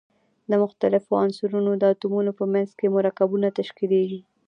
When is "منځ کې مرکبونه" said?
2.53-3.47